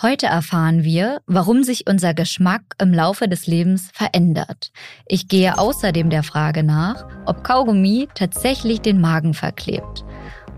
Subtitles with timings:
[0.00, 4.72] Heute erfahren wir, warum sich unser Geschmack im Laufe des Lebens verändert.
[5.06, 10.04] Ich gehe außerdem der Frage nach, ob Kaugummi tatsächlich den Magen verklebt.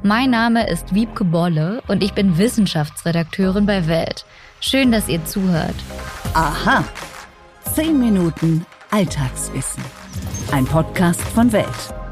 [0.02, 4.24] Mein Name ist Wiebke Bolle und ich bin Wissenschaftsredakteurin bei Welt.
[4.60, 5.74] Schön, dass ihr zuhört.
[6.34, 6.84] Aha.
[7.74, 9.82] Zehn Minuten Alltagswissen.
[10.52, 12.03] Ein Podcast von Welt.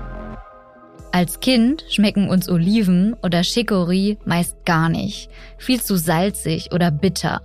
[1.13, 7.43] Als Kind schmecken uns Oliven oder Chicorée meist gar nicht, viel zu salzig oder bitter.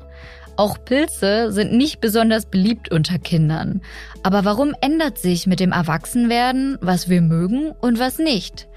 [0.56, 3.82] Auch Pilze sind nicht besonders beliebt unter Kindern.
[4.24, 8.68] Aber warum ändert sich mit dem Erwachsenwerden, was wir mögen und was nicht?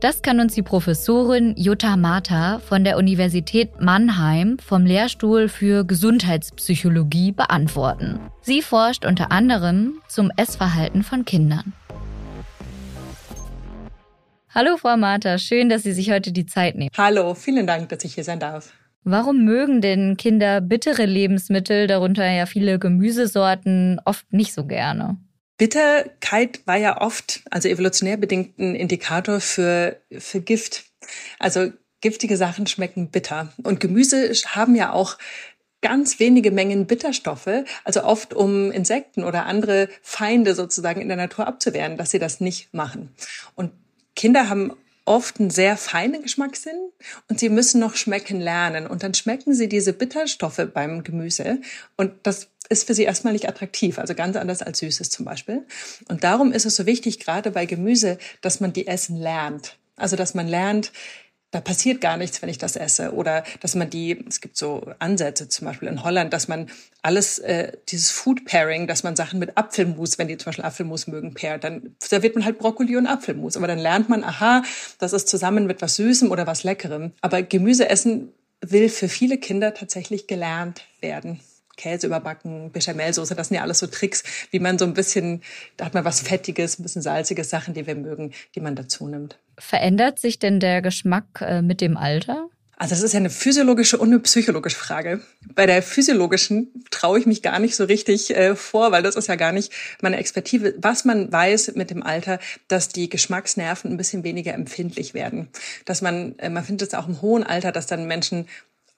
[0.00, 7.32] Das kann uns die Professorin Jutta Mata von der Universität Mannheim vom Lehrstuhl für Gesundheitspsychologie
[7.32, 8.18] beantworten.
[8.40, 11.74] Sie forscht unter anderem zum Essverhalten von Kindern.
[14.52, 16.90] Hallo Frau Martha, schön, dass Sie sich heute die Zeit nehmen.
[16.96, 18.72] Hallo, vielen Dank, dass ich hier sein darf.
[19.04, 25.18] Warum mögen denn Kinder bittere Lebensmittel, darunter ja viele Gemüsesorten, oft nicht so gerne?
[25.56, 30.82] Bitterkeit war ja oft, also evolutionär bedingt, ein Indikator für, für Gift.
[31.38, 33.52] Also giftige Sachen schmecken bitter.
[33.62, 35.16] Und Gemüse haben ja auch
[35.80, 41.46] ganz wenige Mengen Bitterstoffe, also oft um Insekten oder andere Feinde sozusagen in der Natur
[41.46, 43.14] abzuwehren, dass sie das nicht machen.
[43.54, 43.70] Und
[44.20, 44.76] Kinder haben
[45.06, 46.90] oft einen sehr feinen Geschmackssinn
[47.30, 48.86] und sie müssen noch schmecken lernen.
[48.86, 51.62] Und dann schmecken sie diese Bitterstoffe beim Gemüse
[51.96, 55.66] und das ist für sie erstmal nicht attraktiv, also ganz anders als Süßes zum Beispiel.
[56.08, 59.78] Und darum ist es so wichtig, gerade bei Gemüse, dass man die Essen lernt.
[59.96, 60.92] Also dass man lernt,
[61.50, 63.12] da passiert gar nichts, wenn ich das esse.
[63.12, 66.70] Oder dass man die, es gibt so Ansätze zum Beispiel in Holland, dass man
[67.02, 71.06] alles, äh, dieses Food Pairing, dass man Sachen mit Apfelmus, wenn die zum Beispiel Apfelmus
[71.06, 73.56] mögen, pairt, dann serviert man halt Brokkoli und Apfelmus.
[73.56, 74.62] Aber dann lernt man, aha,
[74.98, 77.12] das ist zusammen mit was Süßem oder was Leckerem.
[77.20, 81.40] Aber Gemüse essen will für viele Kinder tatsächlich gelernt werden.
[81.76, 85.42] Käse überbacken, Bechamelsoße, das sind ja alles so Tricks, wie man so ein bisschen,
[85.78, 89.08] da hat man was Fettiges, ein bisschen salziges, Sachen, die wir mögen, die man dazu
[89.08, 89.38] nimmt.
[89.60, 92.48] Verändert sich denn der Geschmack äh, mit dem Alter?
[92.80, 95.20] Also das ist ja eine physiologische und eine psychologische Frage.
[95.54, 99.26] Bei der physiologischen traue ich mich gar nicht so richtig äh, vor, weil das ist
[99.26, 100.74] ja gar nicht meine Expertise.
[100.78, 102.38] Was man weiß mit dem Alter,
[102.68, 105.50] dass die Geschmacksnerven ein bisschen weniger empfindlich werden.
[105.84, 108.46] Dass man, äh, man findet es auch im hohen Alter, dass dann Menschen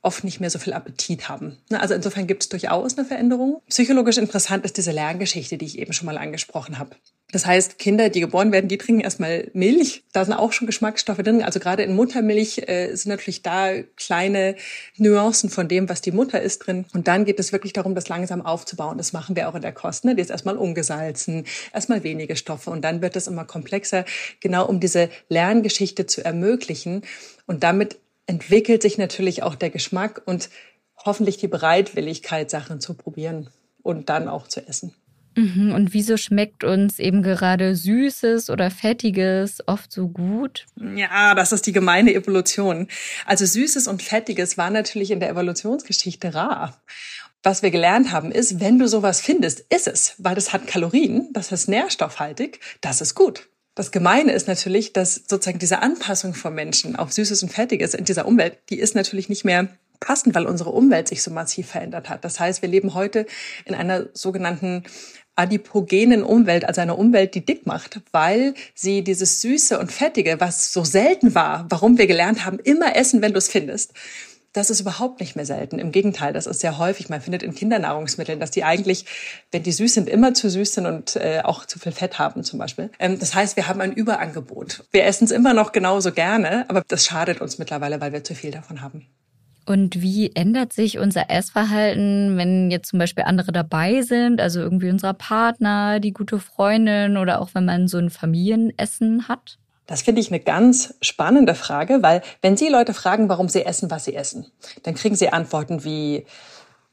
[0.00, 1.58] oft nicht mehr so viel Appetit haben.
[1.70, 3.62] Ne, also insofern gibt es durchaus eine Veränderung.
[3.68, 6.94] Psychologisch interessant ist diese Lerngeschichte, die ich eben schon mal angesprochen habe.
[7.32, 10.04] Das heißt, Kinder, die geboren werden, die trinken erstmal Milch.
[10.12, 11.42] Da sind auch schon Geschmacksstoffe drin.
[11.42, 14.54] Also gerade in Muttermilch äh, sind natürlich da kleine
[14.98, 16.84] Nuancen von dem, was die Mutter ist drin.
[16.92, 18.98] Und dann geht es wirklich darum, das langsam aufzubauen.
[18.98, 20.04] Das machen wir auch in der Kost.
[20.04, 20.14] Ne?
[20.14, 24.04] Die ist erstmal ungesalzen, erstmal wenige Stoffe und dann wird es immer komplexer,
[24.40, 27.02] genau um diese Lerngeschichte zu ermöglichen.
[27.46, 30.50] Und damit entwickelt sich natürlich auch der Geschmack und
[31.02, 33.48] hoffentlich die Bereitwilligkeit, Sachen zu probieren
[33.82, 34.94] und dann auch zu essen.
[35.34, 40.66] Mhm, und wieso schmeckt uns eben gerade Süßes oder Fettiges oft so gut?
[40.94, 42.88] Ja, das ist die gemeine Evolution.
[43.26, 46.80] Also Süßes und Fettiges war natürlich in der Evolutionsgeschichte rar.
[47.42, 51.28] Was wir gelernt haben ist, wenn du sowas findest, ist es, weil das hat Kalorien,
[51.32, 53.48] das ist nährstoffhaltig, das ist gut.
[53.74, 58.04] Das Gemeine ist natürlich, dass sozusagen diese Anpassung von Menschen auf Süßes und Fettiges in
[58.04, 59.68] dieser Umwelt, die ist natürlich nicht mehr
[59.98, 62.24] passend, weil unsere Umwelt sich so massiv verändert hat.
[62.24, 63.26] Das heißt, wir leben heute
[63.64, 64.84] in einer sogenannten
[65.36, 70.72] adipogenen Umwelt, also einer Umwelt, die dick macht, weil sie dieses Süße und Fettige, was
[70.72, 73.92] so selten war, warum wir gelernt haben, immer essen, wenn du es findest,
[74.52, 75.78] das ist überhaupt nicht mehr selten.
[75.78, 77.08] Im Gegenteil, das ist sehr häufig.
[77.08, 79.06] Man findet in Kindernahrungsmitteln, dass die eigentlich,
[79.50, 82.44] wenn die süß sind, immer zu süß sind und äh, auch zu viel Fett haben
[82.44, 82.90] zum Beispiel.
[82.98, 84.84] Ähm, das heißt, wir haben ein Überangebot.
[84.90, 88.34] Wir essen es immer noch genauso gerne, aber das schadet uns mittlerweile, weil wir zu
[88.34, 89.06] viel davon haben.
[89.64, 94.90] Und wie ändert sich unser Essverhalten, wenn jetzt zum Beispiel andere dabei sind, also irgendwie
[94.90, 99.58] unser Partner, die gute Freundin oder auch wenn man so ein Familienessen hat?
[99.86, 103.90] Das finde ich eine ganz spannende Frage, weil wenn Sie Leute fragen, warum sie essen,
[103.90, 104.46] was sie essen,
[104.84, 106.24] dann kriegen Sie Antworten wie,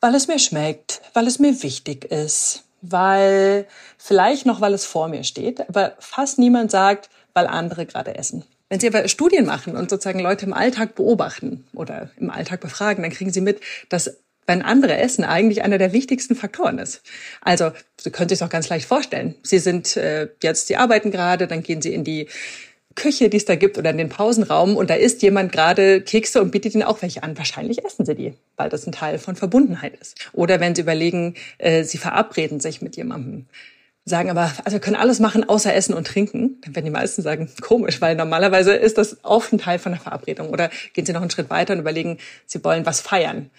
[0.02, 3.68] weil es mir schmeckt, weil es mir wichtig ist, weil
[3.98, 8.44] vielleicht noch, weil es vor mir steht, aber fast niemand sagt, weil andere gerade essen.
[8.70, 13.04] Wenn Sie aber Studien machen und sozusagen Leute im Alltag beobachten oder im Alltag befragen,
[13.04, 17.02] dann kriegen Sie mit, dass wenn andere essen eigentlich einer der wichtigsten Faktoren ist.
[17.42, 17.72] Also
[18.02, 19.36] Sie können sich doch ganz leicht vorstellen.
[19.44, 22.28] Sie sind äh, jetzt, Sie arbeiten gerade, dann gehen Sie in die
[22.96, 26.42] Küche, die es da gibt oder in den Pausenraum und da isst jemand gerade Kekse
[26.42, 27.38] und bietet ihnen auch welche an.
[27.38, 30.30] Wahrscheinlich essen sie die, weil das ein Teil von Verbundenheit ist.
[30.34, 33.46] Oder wenn sie überlegen, äh, sie verabreden sich mit jemandem
[34.10, 37.22] sagen aber, also wir können alles machen außer essen und trinken, dann werden die meisten
[37.22, 40.50] sagen, komisch, weil normalerweise ist das oft ein Teil von der Verabredung.
[40.50, 43.50] Oder gehen sie noch einen Schritt weiter und überlegen, sie wollen was feiern.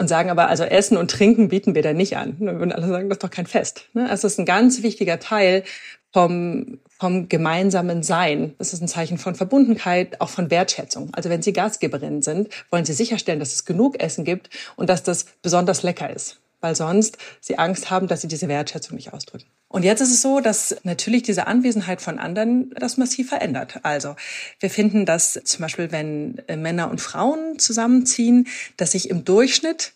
[0.00, 2.36] und sagen aber, also Essen und Trinken bieten wir da nicht an.
[2.38, 3.86] Dann würden alle sagen, das ist doch kein Fest.
[3.94, 4.08] Ne?
[4.08, 5.64] Also es ist ein ganz wichtiger Teil
[6.12, 8.54] vom, vom gemeinsamen Sein.
[8.58, 11.10] Das ist ein Zeichen von Verbundenheit, auch von Wertschätzung.
[11.12, 15.02] Also wenn Sie Gastgeberin sind, wollen Sie sicherstellen, dass es genug Essen gibt und dass
[15.02, 16.38] das besonders lecker ist.
[16.60, 19.46] Weil sonst Sie Angst haben, dass Sie diese Wertschätzung nicht ausdrücken.
[19.68, 23.80] Und jetzt ist es so, dass natürlich diese Anwesenheit von anderen das massiv verändert.
[23.82, 24.16] Also
[24.60, 29.92] wir finden, dass zum Beispiel, wenn äh, Männer und Frauen zusammenziehen, dass sich im Durchschnitt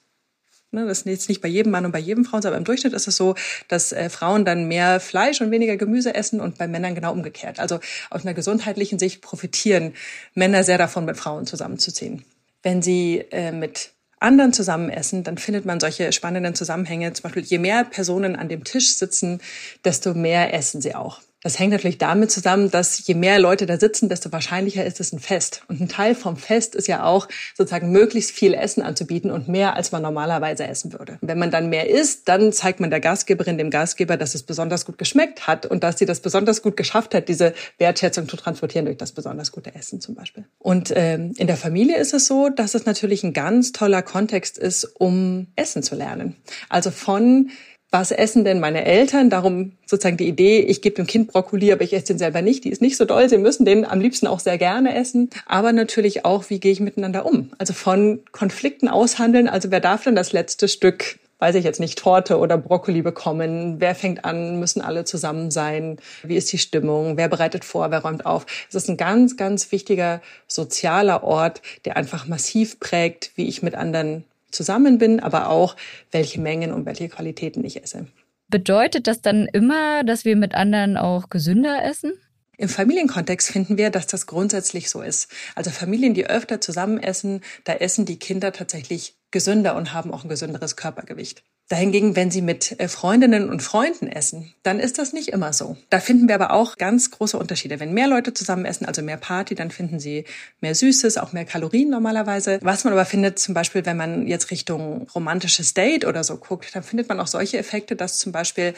[0.74, 2.94] Ne, das ist jetzt nicht bei jedem Mann und bei jedem Frauen, aber im Durchschnitt
[2.94, 3.34] ist es so,
[3.68, 7.60] dass äh, Frauen dann mehr Fleisch und weniger Gemüse essen und bei Männern genau umgekehrt.
[7.60, 7.78] Also
[8.08, 9.92] aus einer gesundheitlichen Sicht profitieren
[10.34, 12.24] Männer sehr davon, mit Frauen zusammenzuziehen.
[12.62, 13.90] Wenn sie äh, mit
[14.22, 17.12] anderen zusammen essen, dann findet man solche spannenden Zusammenhänge.
[17.12, 19.40] Zum Beispiel, je mehr Personen an dem Tisch sitzen,
[19.84, 21.20] desto mehr essen sie auch.
[21.42, 25.12] Das hängt natürlich damit zusammen, dass je mehr Leute da sitzen, desto wahrscheinlicher ist es
[25.12, 25.62] ein Fest.
[25.68, 29.74] Und ein Teil vom Fest ist ja auch sozusagen möglichst viel Essen anzubieten und mehr,
[29.74, 31.18] als man normalerweise essen würde.
[31.20, 34.86] wenn man dann mehr isst, dann zeigt man der Gastgeberin, dem Gastgeber, dass es besonders
[34.86, 38.86] gut geschmeckt hat und dass sie das besonders gut geschafft hat, diese Wertschätzung zu transportieren
[38.86, 40.44] durch das besonders gute Essen zum Beispiel.
[40.58, 44.58] Und ähm, in der Familie ist es so, dass es natürlich ein ganz toller Kontext
[44.58, 46.36] ist, um Essen zu lernen.
[46.68, 47.50] Also von
[47.92, 49.28] was essen denn meine Eltern?
[49.30, 52.64] Darum sozusagen die Idee, ich gebe dem Kind Brokkoli, aber ich esse den selber nicht,
[52.64, 53.28] die ist nicht so doll.
[53.28, 55.28] Sie müssen den am liebsten auch sehr gerne essen.
[55.46, 57.52] Aber natürlich auch, wie gehe ich miteinander um?
[57.58, 59.46] Also von Konflikten aushandeln.
[59.46, 63.80] Also wer darf denn das letzte Stück weiß ich jetzt nicht, Torte oder Brokkoli bekommen?
[63.80, 64.60] Wer fängt an?
[64.60, 65.96] Müssen alle zusammen sein?
[66.22, 67.16] Wie ist die Stimmung?
[67.16, 67.90] Wer bereitet vor?
[67.90, 68.46] Wer räumt auf?
[68.68, 73.74] Es ist ein ganz, ganz wichtiger sozialer Ort, der einfach massiv prägt, wie ich mit
[73.74, 74.22] anderen
[74.52, 75.76] zusammen bin, aber auch
[76.10, 78.06] welche Mengen und welche Qualitäten ich esse.
[78.48, 82.12] Bedeutet das dann immer, dass wir mit anderen auch gesünder essen?
[82.58, 85.32] Im Familienkontext finden wir, dass das grundsätzlich so ist.
[85.54, 90.22] Also Familien, die öfter zusammen essen, da essen die Kinder tatsächlich gesünder und haben auch
[90.22, 91.42] ein gesünderes Körpergewicht.
[91.72, 95.78] Dahingegen, wenn Sie mit äh, Freundinnen und Freunden essen, dann ist das nicht immer so.
[95.88, 97.80] Da finden wir aber auch ganz große Unterschiede.
[97.80, 100.26] Wenn mehr Leute zusammen essen, also mehr Party, dann finden Sie
[100.60, 102.58] mehr Süßes, auch mehr Kalorien normalerweise.
[102.60, 106.74] Was man aber findet, zum Beispiel, wenn man jetzt Richtung romantisches Date oder so guckt,
[106.74, 108.74] dann findet man auch solche Effekte, dass zum Beispiel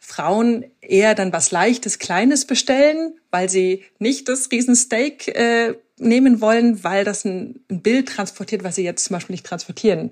[0.00, 6.82] Frauen eher dann was Leichtes, Kleines bestellen, weil sie nicht das Riesensteak äh, nehmen wollen,
[6.82, 10.10] weil das ein, ein Bild transportiert, was sie jetzt zum Beispiel nicht transportieren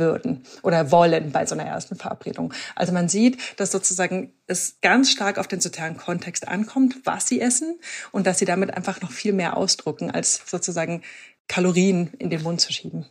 [0.00, 2.52] würden oder wollen bei so einer ersten Verabredung.
[2.74, 7.40] Also man sieht, dass sozusagen es ganz stark auf den sozialen Kontext ankommt, was sie
[7.40, 7.78] essen
[8.10, 11.02] und dass sie damit einfach noch viel mehr ausdrucken, als sozusagen
[11.46, 13.06] Kalorien in den Mund zu schieben.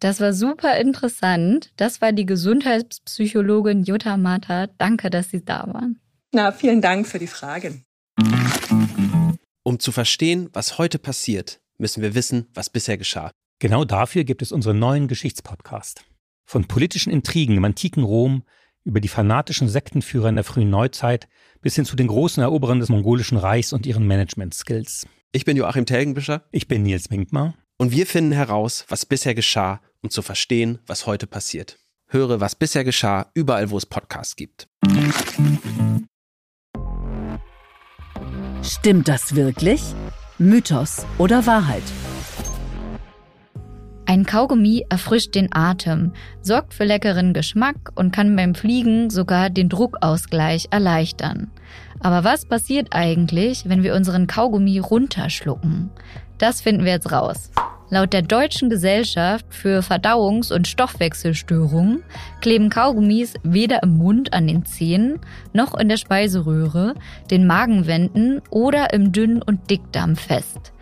[0.00, 1.72] Das war super interessant.
[1.76, 4.66] Das war die Gesundheitspsychologin Jutta Mata.
[4.78, 6.00] Danke, dass Sie da waren.
[6.32, 7.84] Na, vielen Dank für die Fragen.
[9.62, 13.30] Um zu verstehen, was heute passiert, müssen wir wissen, was bisher geschah.
[13.60, 16.04] Genau dafür gibt es unseren neuen Geschichtspodcast.
[16.44, 18.44] Von politischen Intrigen im antiken Rom
[18.84, 21.28] über die fanatischen Sektenführer in der frühen Neuzeit
[21.62, 25.06] bis hin zu den großen Eroberern des mongolischen Reichs und ihren Management-Skills.
[25.32, 26.44] Ich bin Joachim Telgenbischer.
[26.52, 27.54] Ich bin Nils Minkmar.
[27.78, 31.78] Und wir finden heraus, was bisher geschah, um zu verstehen, was heute passiert.
[32.06, 34.68] Höre, was bisher geschah, überall, wo es Podcasts gibt.
[38.62, 39.82] Stimmt das wirklich?
[40.38, 41.82] Mythos oder Wahrheit?
[44.14, 49.68] Ein Kaugummi erfrischt den Atem, sorgt für leckeren Geschmack und kann beim Fliegen sogar den
[49.68, 51.50] Druckausgleich erleichtern.
[51.98, 55.90] Aber was passiert eigentlich, wenn wir unseren Kaugummi runterschlucken?
[56.38, 57.50] Das finden wir jetzt raus.
[57.90, 62.04] Laut der Deutschen Gesellschaft für Verdauungs- und Stoffwechselstörungen
[62.40, 65.18] kleben Kaugummis weder im Mund an den Zähnen
[65.52, 66.94] noch in der Speiseröhre,
[67.32, 70.72] den Magenwänden oder im Dünn- und Dickdarm fest.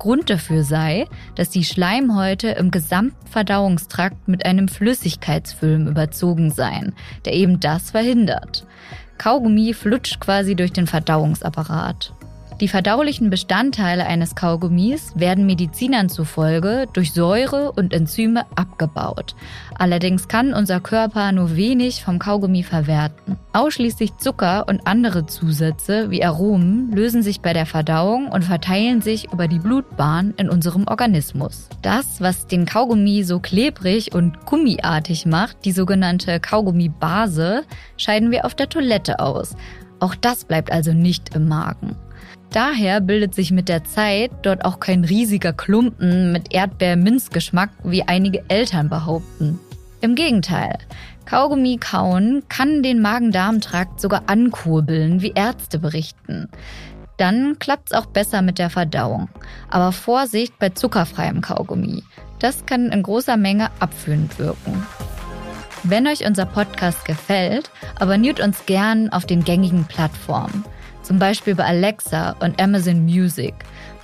[0.00, 6.94] Grund dafür sei, dass die Schleimhäute im gesamten Verdauungstrakt mit einem Flüssigkeitsfilm überzogen seien,
[7.26, 8.66] der eben das verhindert.
[9.18, 12.14] Kaugummi flutscht quasi durch den Verdauungsapparat.
[12.60, 19.34] Die verdaulichen Bestandteile eines Kaugummis werden Medizinern zufolge durch Säure und Enzyme abgebaut.
[19.78, 23.38] Allerdings kann unser Körper nur wenig vom Kaugummi verwerten.
[23.54, 29.32] Ausschließlich Zucker und andere Zusätze wie Aromen lösen sich bei der Verdauung und verteilen sich
[29.32, 31.70] über die Blutbahn in unserem Organismus.
[31.80, 37.62] Das, was den Kaugummi so klebrig und gummiartig macht, die sogenannte Kaugummibase,
[37.96, 39.56] scheiden wir auf der Toilette aus.
[39.98, 41.96] Auch das bleibt also nicht im Magen.
[42.52, 48.42] Daher bildet sich mit der Zeit dort auch kein riesiger Klumpen mit Erdbeer-Minzgeschmack, wie einige
[48.48, 49.60] Eltern behaupten.
[50.00, 50.78] Im Gegenteil,
[51.26, 56.48] Kaugummi kauen kann den Magen-Darm-Trakt sogar ankurbeln, wie Ärzte berichten.
[57.18, 59.28] Dann klappt es auch besser mit der Verdauung.
[59.68, 62.02] Aber Vorsicht bei zuckerfreiem Kaugummi.
[62.40, 64.84] Das kann in großer Menge abführend wirken.
[65.82, 70.64] Wenn euch unser Podcast gefällt, abonniert uns gern auf den gängigen Plattformen,
[71.10, 73.52] zum Beispiel bei Alexa und Amazon Music.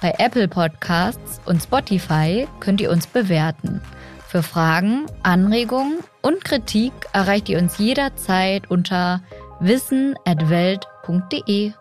[0.03, 3.81] Bei Apple Podcasts und Spotify könnt ihr uns bewerten.
[4.27, 9.21] Für Fragen, Anregungen und Kritik erreicht ihr uns jederzeit unter
[9.61, 11.75] wissen@welt.de.